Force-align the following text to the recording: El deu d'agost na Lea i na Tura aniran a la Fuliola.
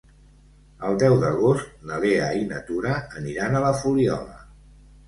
El 0.87 0.97
deu 1.03 1.17
d'agost 1.25 1.77
na 1.91 2.01
Lea 2.07 2.33
i 2.41 2.49
na 2.55 2.65
Tura 2.71 2.99
aniran 3.23 3.55
a 3.61 3.67
la 3.69 3.75
Fuliola. 3.85 4.43